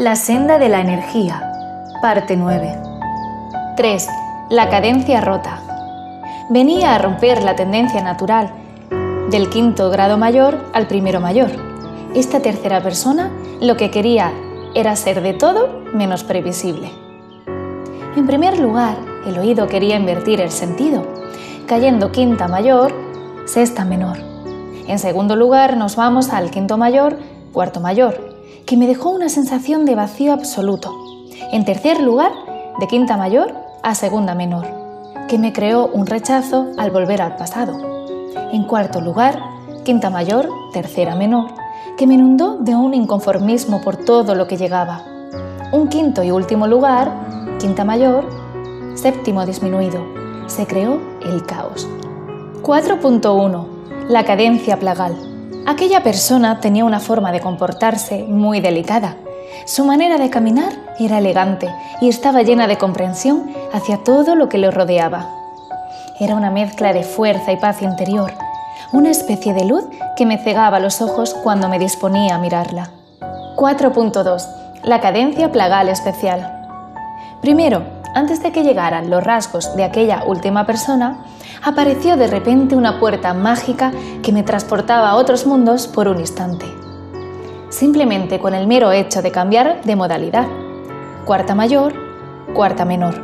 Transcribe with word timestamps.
La 0.00 0.16
senda 0.16 0.58
de 0.58 0.70
la 0.70 0.80
energía, 0.80 1.52
parte 2.00 2.34
9. 2.34 2.74
3. 3.76 4.08
La 4.48 4.70
cadencia 4.70 5.20
rota. 5.20 5.60
Venía 6.48 6.94
a 6.94 6.98
romper 6.98 7.42
la 7.42 7.54
tendencia 7.54 8.02
natural 8.02 8.48
del 9.30 9.50
quinto 9.50 9.90
grado 9.90 10.16
mayor 10.16 10.70
al 10.72 10.86
primero 10.86 11.20
mayor. 11.20 11.50
Esta 12.14 12.40
tercera 12.40 12.82
persona 12.82 13.30
lo 13.60 13.76
que 13.76 13.90
quería 13.90 14.32
era 14.74 14.96
ser 14.96 15.20
de 15.20 15.34
todo 15.34 15.82
menos 15.92 16.24
previsible. 16.24 16.90
En 18.16 18.26
primer 18.26 18.58
lugar, 18.58 18.96
el 19.26 19.38
oído 19.38 19.68
quería 19.68 19.96
invertir 19.96 20.40
el 20.40 20.50
sentido, 20.50 21.06
cayendo 21.66 22.10
quinta 22.10 22.48
mayor, 22.48 22.90
sexta 23.44 23.84
menor. 23.84 24.16
En 24.86 24.98
segundo 24.98 25.36
lugar, 25.36 25.76
nos 25.76 25.94
vamos 25.94 26.30
al 26.30 26.50
quinto 26.50 26.78
mayor, 26.78 27.18
cuarto 27.52 27.80
mayor, 27.80 28.29
que 28.70 28.76
me 28.76 28.86
dejó 28.86 29.10
una 29.10 29.28
sensación 29.28 29.84
de 29.84 29.96
vacío 29.96 30.32
absoluto. 30.32 30.94
En 31.50 31.64
tercer 31.64 32.00
lugar, 32.00 32.30
de 32.78 32.86
quinta 32.86 33.16
mayor 33.16 33.52
a 33.82 33.96
segunda 33.96 34.36
menor, 34.36 34.64
que 35.26 35.40
me 35.40 35.52
creó 35.52 35.88
un 35.88 36.06
rechazo 36.06 36.68
al 36.78 36.92
volver 36.92 37.20
al 37.20 37.34
pasado. 37.34 37.76
En 38.52 38.62
cuarto 38.62 39.00
lugar, 39.00 39.40
quinta 39.82 40.08
mayor, 40.08 40.48
tercera 40.72 41.16
menor, 41.16 41.50
que 41.98 42.06
me 42.06 42.14
inundó 42.14 42.58
de 42.58 42.76
un 42.76 42.94
inconformismo 42.94 43.80
por 43.80 43.96
todo 43.96 44.36
lo 44.36 44.46
que 44.46 44.56
llegaba. 44.56 45.02
Un 45.72 45.88
quinto 45.88 46.22
y 46.22 46.30
último 46.30 46.68
lugar, 46.68 47.56
quinta 47.58 47.84
mayor, 47.84 48.24
séptimo 48.94 49.44
disminuido. 49.46 50.06
Se 50.46 50.68
creó 50.68 51.00
el 51.24 51.44
caos. 51.44 51.88
4.1. 52.62 53.66
La 54.06 54.24
cadencia 54.24 54.78
plagal. 54.78 55.29
Aquella 55.70 56.02
persona 56.02 56.58
tenía 56.58 56.84
una 56.84 56.98
forma 56.98 57.30
de 57.30 57.38
comportarse 57.38 58.24
muy 58.24 58.58
delicada. 58.58 59.14
Su 59.66 59.84
manera 59.84 60.18
de 60.18 60.28
caminar 60.28 60.72
era 60.98 61.18
elegante 61.18 61.72
y 62.00 62.08
estaba 62.08 62.42
llena 62.42 62.66
de 62.66 62.76
comprensión 62.76 63.54
hacia 63.72 63.98
todo 63.98 64.34
lo 64.34 64.48
que 64.48 64.58
le 64.58 64.72
rodeaba. 64.72 65.28
Era 66.18 66.34
una 66.34 66.50
mezcla 66.50 66.92
de 66.92 67.04
fuerza 67.04 67.52
y 67.52 67.56
paz 67.56 67.82
interior, 67.82 68.32
una 68.92 69.10
especie 69.10 69.54
de 69.54 69.64
luz 69.64 69.84
que 70.16 70.26
me 70.26 70.38
cegaba 70.38 70.80
los 70.80 71.00
ojos 71.00 71.34
cuando 71.34 71.68
me 71.68 71.78
disponía 71.78 72.34
a 72.34 72.40
mirarla. 72.40 72.90
4.2. 73.54 74.82
La 74.82 75.00
cadencia 75.00 75.52
plagal 75.52 75.88
especial. 75.88 76.66
Primero, 77.42 77.84
antes 78.14 78.42
de 78.42 78.52
que 78.52 78.62
llegaran 78.62 79.10
los 79.10 79.22
rasgos 79.22 79.74
de 79.76 79.84
aquella 79.84 80.24
última 80.24 80.66
persona, 80.66 81.24
apareció 81.62 82.16
de 82.16 82.26
repente 82.26 82.76
una 82.76 82.98
puerta 82.98 83.34
mágica 83.34 83.92
que 84.22 84.32
me 84.32 84.42
transportaba 84.42 85.10
a 85.10 85.16
otros 85.16 85.46
mundos 85.46 85.86
por 85.86 86.08
un 86.08 86.20
instante. 86.20 86.66
Simplemente 87.68 88.38
con 88.38 88.54
el 88.54 88.66
mero 88.66 88.90
hecho 88.92 89.22
de 89.22 89.30
cambiar 89.30 89.82
de 89.82 89.96
modalidad. 89.96 90.46
Cuarta 91.24 91.54
mayor, 91.54 91.94
cuarta 92.54 92.84
menor. 92.84 93.14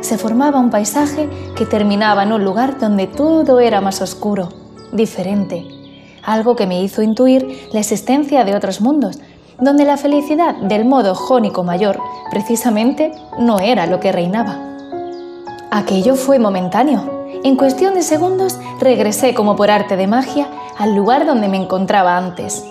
Se 0.00 0.18
formaba 0.18 0.60
un 0.60 0.70
paisaje 0.70 1.28
que 1.56 1.66
terminaba 1.66 2.22
en 2.22 2.32
un 2.32 2.44
lugar 2.44 2.78
donde 2.78 3.06
todo 3.06 3.60
era 3.60 3.80
más 3.80 4.00
oscuro, 4.00 4.50
diferente, 4.92 5.66
algo 6.22 6.54
que 6.54 6.66
me 6.66 6.82
hizo 6.82 7.02
intuir 7.02 7.68
la 7.72 7.80
existencia 7.80 8.44
de 8.44 8.54
otros 8.54 8.80
mundos, 8.80 9.18
donde 9.58 9.84
la 9.84 9.96
felicidad 9.96 10.54
del 10.56 10.84
modo 10.84 11.14
jónico 11.14 11.64
mayor 11.64 12.00
precisamente 12.30 13.12
no 13.38 13.58
era 13.58 13.86
lo 13.86 14.00
que 14.00 14.12
reinaba. 14.12 14.58
Aquello 15.70 16.14
fue 16.14 16.38
momentáneo. 16.38 17.28
En 17.42 17.56
cuestión 17.56 17.94
de 17.94 18.02
segundos 18.02 18.58
regresé 18.80 19.34
como 19.34 19.56
por 19.56 19.70
arte 19.70 19.96
de 19.96 20.06
magia 20.06 20.46
al 20.78 20.94
lugar 20.94 21.26
donde 21.26 21.48
me 21.48 21.56
encontraba 21.56 22.16
antes. 22.16 22.64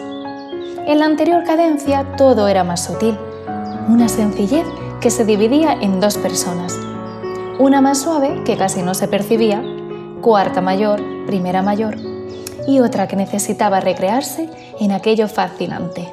En 0.88 1.00
la 1.00 1.06
anterior 1.06 1.44
cadencia 1.44 2.16
todo 2.17 2.47
era 2.47 2.63
más 2.63 2.83
sutil, 2.83 3.17
una 3.90 4.07
sencillez 4.07 4.66
que 5.02 5.09
se 5.09 5.25
dividía 5.25 5.73
en 5.73 6.00
dos 6.00 6.17
personas. 6.17 6.78
Una 7.57 7.81
más 7.81 8.00
suave, 8.00 8.44
que 8.44 8.57
casi 8.57 8.81
no 8.81 8.94
se 8.94 9.07
percibía, 9.07 9.63
cuarta 10.22 10.62
mayor, 10.62 11.02
primera 11.25 11.62
mayor, 11.62 11.96
y 12.67 12.79
otra 12.79 13.07
que 13.07 13.16
necesitaba 13.16 13.79
recrearse 13.79 14.50
en 14.79 14.91
aquello 14.91 15.28
fascinante 15.28 16.12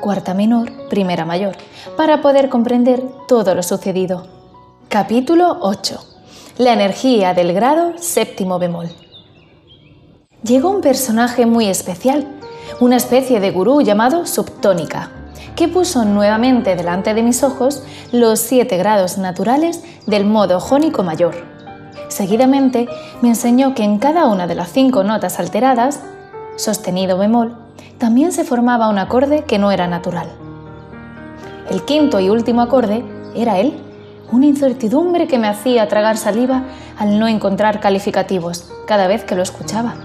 cuarta 0.00 0.34
menor, 0.34 0.88
primera 0.88 1.24
mayor, 1.24 1.56
para 1.96 2.22
poder 2.22 2.48
comprender 2.48 3.02
todo 3.28 3.54
lo 3.54 3.62
sucedido. 3.62 4.26
Capítulo 4.88 5.58
8. 5.60 6.00
La 6.58 6.72
energía 6.72 7.34
del 7.34 7.52
grado 7.52 7.92
séptimo 7.96 8.58
bemol. 8.58 8.88
Llegó 10.42 10.70
un 10.70 10.80
personaje 10.80 11.46
muy 11.46 11.66
especial, 11.66 12.26
una 12.80 12.96
especie 12.96 13.40
de 13.40 13.50
gurú 13.50 13.82
llamado 13.82 14.26
Subtónica, 14.26 15.10
que 15.54 15.68
puso 15.68 16.04
nuevamente 16.04 16.76
delante 16.76 17.12
de 17.14 17.22
mis 17.22 17.42
ojos 17.42 17.82
los 18.10 18.40
siete 18.40 18.78
grados 18.78 19.18
naturales 19.18 19.82
del 20.06 20.24
modo 20.24 20.60
jónico 20.60 21.02
mayor. 21.02 21.34
Seguidamente 22.08 22.88
me 23.20 23.28
enseñó 23.28 23.74
que 23.74 23.84
en 23.84 23.98
cada 23.98 24.26
una 24.26 24.46
de 24.46 24.54
las 24.54 24.72
cinco 24.72 25.04
notas 25.04 25.38
alteradas, 25.38 26.00
sostenido 26.56 27.18
bemol, 27.18 27.56
también 28.00 28.32
se 28.32 28.44
formaba 28.44 28.88
un 28.88 28.98
acorde 28.98 29.44
que 29.44 29.58
no 29.58 29.70
era 29.70 29.86
natural. 29.86 30.26
El 31.70 31.82
quinto 31.82 32.18
y 32.18 32.30
último 32.30 32.62
acorde 32.62 33.04
era 33.36 33.58
él, 33.58 33.78
una 34.32 34.46
incertidumbre 34.46 35.28
que 35.28 35.38
me 35.38 35.48
hacía 35.48 35.86
tragar 35.86 36.16
saliva 36.16 36.64
al 36.98 37.18
no 37.18 37.28
encontrar 37.28 37.78
calificativos 37.78 38.72
cada 38.86 39.06
vez 39.06 39.24
que 39.24 39.34
lo 39.34 39.42
escuchaba. 39.42 39.96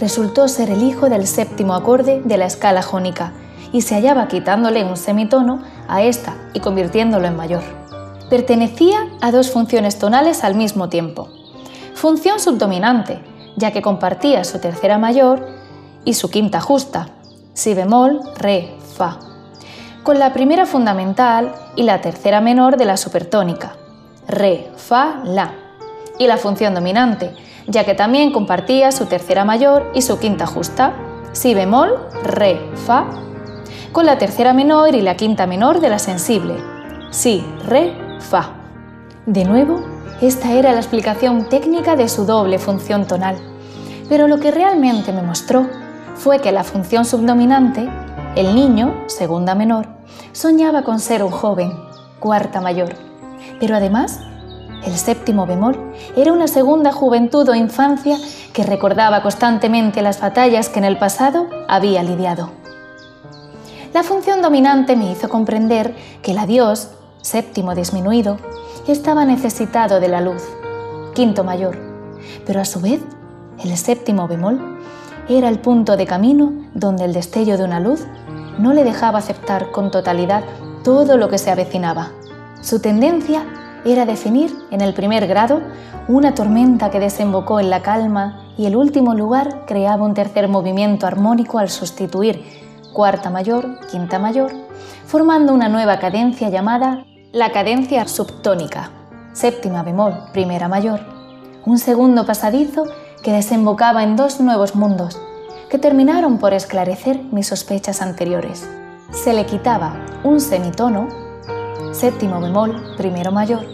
Resultó 0.00 0.48
ser 0.48 0.70
el 0.70 0.82
hijo 0.82 1.08
del 1.08 1.28
séptimo 1.28 1.74
acorde 1.74 2.20
de 2.24 2.36
la 2.36 2.46
escala 2.46 2.82
jónica 2.82 3.32
y 3.72 3.82
se 3.82 3.94
hallaba 3.94 4.26
quitándole 4.26 4.84
un 4.84 4.96
semitono 4.96 5.62
a 5.86 6.02
esta 6.02 6.34
y 6.52 6.58
convirtiéndolo 6.58 7.28
en 7.28 7.36
mayor. 7.36 7.62
Pertenecía 8.28 9.06
a 9.20 9.30
dos 9.30 9.52
funciones 9.52 10.00
tonales 10.00 10.42
al 10.42 10.56
mismo 10.56 10.88
tiempo. 10.88 11.28
Función 11.94 12.40
subdominante, 12.40 13.20
ya 13.56 13.70
que 13.70 13.82
compartía 13.82 14.42
su 14.42 14.58
tercera 14.58 14.98
mayor 14.98 15.46
y 16.04 16.14
su 16.14 16.28
quinta 16.28 16.60
justa, 16.60 17.10
si 17.52 17.74
bemol, 17.74 18.20
re, 18.36 18.76
fa, 18.96 19.18
con 20.02 20.18
la 20.18 20.32
primera 20.32 20.66
fundamental 20.66 21.54
y 21.76 21.82
la 21.82 22.00
tercera 22.00 22.40
menor 22.40 22.76
de 22.76 22.84
la 22.84 22.96
supertónica, 22.96 23.76
re, 24.26 24.70
fa, 24.76 25.20
la, 25.24 25.52
y 26.18 26.26
la 26.26 26.36
función 26.36 26.74
dominante, 26.74 27.34
ya 27.66 27.84
que 27.84 27.94
también 27.94 28.32
compartía 28.32 28.92
su 28.92 29.06
tercera 29.06 29.44
mayor 29.44 29.90
y 29.94 30.02
su 30.02 30.18
quinta 30.18 30.46
justa, 30.46 30.94
si 31.32 31.54
bemol, 31.54 31.98
re, 32.24 32.60
fa, 32.86 33.08
con 33.92 34.06
la 34.06 34.18
tercera 34.18 34.52
menor 34.52 34.94
y 34.94 35.02
la 35.02 35.16
quinta 35.16 35.46
menor 35.46 35.80
de 35.80 35.90
la 35.90 35.98
sensible, 35.98 36.56
si, 37.10 37.44
re, 37.66 37.94
fa. 38.20 38.54
De 39.26 39.44
nuevo, 39.44 39.80
esta 40.20 40.52
era 40.52 40.72
la 40.72 40.78
explicación 40.80 41.48
técnica 41.48 41.96
de 41.96 42.08
su 42.08 42.24
doble 42.24 42.58
función 42.58 43.06
tonal, 43.06 43.36
pero 44.08 44.28
lo 44.28 44.38
que 44.38 44.50
realmente 44.50 45.12
me 45.12 45.22
mostró 45.22 45.66
fue 46.20 46.38
que 46.40 46.52
la 46.52 46.64
función 46.64 47.06
subdominante, 47.06 47.88
el 48.36 48.54
niño, 48.54 49.04
segunda 49.06 49.54
menor, 49.54 49.86
soñaba 50.32 50.82
con 50.82 51.00
ser 51.00 51.24
un 51.24 51.30
joven, 51.30 51.72
cuarta 52.18 52.60
mayor. 52.60 52.90
Pero 53.58 53.74
además, 53.74 54.20
el 54.84 54.98
séptimo 54.98 55.46
bemol 55.46 55.78
era 56.16 56.34
una 56.34 56.46
segunda 56.46 56.92
juventud 56.92 57.48
o 57.48 57.54
infancia 57.54 58.18
que 58.52 58.64
recordaba 58.64 59.22
constantemente 59.22 60.02
las 60.02 60.20
batallas 60.20 60.68
que 60.68 60.78
en 60.78 60.84
el 60.84 60.98
pasado 60.98 61.48
había 61.68 62.02
lidiado. 62.02 62.50
La 63.94 64.02
función 64.02 64.42
dominante 64.42 64.96
me 64.96 65.10
hizo 65.10 65.30
comprender 65.30 65.96
que 66.22 66.32
el 66.32 66.38
adiós, 66.38 66.90
séptimo 67.22 67.74
disminuido, 67.74 68.36
estaba 68.86 69.24
necesitado 69.24 70.00
de 70.00 70.08
la 70.08 70.20
luz, 70.20 70.42
quinto 71.14 71.44
mayor, 71.44 71.78
pero 72.44 72.60
a 72.60 72.66
su 72.66 72.78
vez 72.80 73.00
el 73.64 73.74
séptimo 73.78 74.28
bemol 74.28 74.69
era 75.38 75.48
el 75.48 75.60
punto 75.60 75.96
de 75.96 76.06
camino 76.06 76.52
donde 76.74 77.04
el 77.04 77.12
destello 77.12 77.56
de 77.56 77.64
una 77.64 77.78
luz 77.78 78.04
no 78.58 78.72
le 78.72 78.84
dejaba 78.84 79.20
aceptar 79.20 79.70
con 79.70 79.90
totalidad 79.90 80.42
todo 80.82 81.16
lo 81.16 81.28
que 81.28 81.38
se 81.38 81.50
avecinaba. 81.50 82.10
Su 82.60 82.80
tendencia 82.80 83.44
era 83.84 84.06
definir 84.06 84.52
en 84.70 84.80
el 84.80 84.92
primer 84.92 85.26
grado 85.26 85.60
una 86.08 86.34
tormenta 86.34 86.90
que 86.90 86.98
desembocó 86.98 87.60
en 87.60 87.70
la 87.70 87.82
calma 87.82 88.44
y 88.58 88.66
el 88.66 88.76
último 88.76 89.14
lugar 89.14 89.64
creaba 89.66 90.04
un 90.04 90.14
tercer 90.14 90.48
movimiento 90.48 91.06
armónico 91.06 91.58
al 91.58 91.70
sustituir 91.70 92.42
cuarta 92.92 93.30
mayor, 93.30 93.78
quinta 93.90 94.18
mayor, 94.18 94.50
formando 95.06 95.54
una 95.54 95.68
nueva 95.68 95.98
cadencia 96.00 96.48
llamada 96.48 97.04
la 97.32 97.52
cadencia 97.52 98.08
subtónica, 98.08 98.90
séptima 99.32 99.84
bemol, 99.84 100.12
primera 100.32 100.66
mayor, 100.66 101.00
un 101.64 101.78
segundo 101.78 102.26
pasadizo 102.26 102.86
que 103.22 103.32
desembocaba 103.32 104.02
en 104.02 104.16
dos 104.16 104.40
nuevos 104.40 104.74
mundos, 104.74 105.20
que 105.68 105.78
terminaron 105.78 106.38
por 106.38 106.52
esclarecer 106.52 107.22
mis 107.30 107.48
sospechas 107.48 108.02
anteriores. 108.02 108.68
Se 109.12 109.32
le 109.32 109.46
quitaba 109.46 109.94
un 110.24 110.40
semitono, 110.40 111.08
séptimo 111.92 112.40
bemol, 112.40 112.96
primero 112.96 113.32
mayor, 113.32 113.64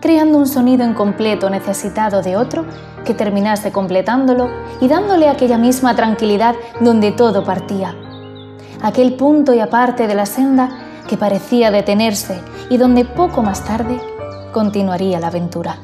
creando 0.00 0.38
un 0.38 0.46
sonido 0.46 0.86
incompleto 0.86 1.48
necesitado 1.48 2.22
de 2.22 2.36
otro 2.36 2.64
que 3.04 3.14
terminase 3.14 3.72
completándolo 3.72 4.48
y 4.80 4.88
dándole 4.88 5.28
aquella 5.28 5.58
misma 5.58 5.96
tranquilidad 5.96 6.54
donde 6.80 7.12
todo 7.12 7.44
partía. 7.44 7.94
Aquel 8.82 9.14
punto 9.14 9.54
y 9.54 9.60
aparte 9.60 10.06
de 10.06 10.14
la 10.14 10.26
senda 10.26 10.68
que 11.08 11.16
parecía 11.16 11.70
detenerse 11.70 12.40
y 12.70 12.76
donde 12.76 13.04
poco 13.04 13.42
más 13.42 13.64
tarde 13.64 14.00
continuaría 14.52 15.20
la 15.20 15.28
aventura. 15.28 15.78